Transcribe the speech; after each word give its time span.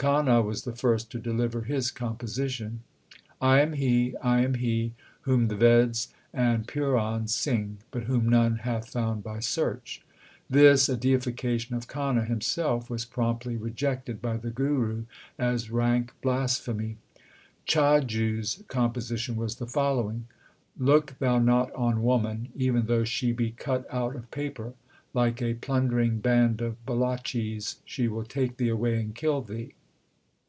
Kahna 0.00 0.40
was 0.42 0.64
the 0.64 0.74
first 0.74 1.10
to 1.10 1.18
deliver 1.18 1.60
his 1.60 1.90
composition 1.90 2.80
I 3.38 3.60
am 3.60 3.74
He, 3.74 4.16
I 4.22 4.40
am 4.40 4.54
He 4.54 4.94
Whom 5.26 5.48
the 5.48 5.54
Veds 5.54 6.08
and 6.32 6.66
Purans 6.66 7.34
sing, 7.34 7.76
but 7.90 8.04
whom 8.04 8.26
none 8.26 8.56
hath 8.56 8.88
found 8.88 9.22
by 9.22 9.40
search. 9.40 10.00
This, 10.48 10.88
a 10.88 10.96
deification 10.96 11.76
of 11.76 11.86
Kahna 11.86 12.24
himself, 12.24 12.88
was 12.88 13.04
promptly 13.04 13.58
rejected 13.58 14.22
by 14.22 14.38
the 14.38 14.48
Guru 14.48 15.04
as 15.38 15.70
rank 15.70 16.12
blasphemy. 16.22 16.96
Chhajju 17.66 18.38
s 18.40 18.62
composition 18.68 19.36
was 19.36 19.56
the 19.56 19.66
following: 19.66 20.28
Look 20.78 21.18
thou 21.18 21.38
not 21.38 21.70
on 21.74 22.02
woman, 22.02 22.48
even 22.56 22.86
though 22.86 23.04
she 23.04 23.32
be 23.32 23.50
cut 23.50 23.86
out 23.92 24.16
of 24.16 24.30
paper; 24.30 24.72
Like 25.12 25.42
a 25.42 25.52
plundering 25.60 26.20
band 26.20 26.62
of 26.62 26.82
Baloches 26.86 27.80
she 27.84 28.08
will 28.08 28.24
take 28.24 28.56
thee 28.56 28.70
away 28.70 28.98
and 28.98 29.14
kill 29.14 29.42
thee. 29.42 29.74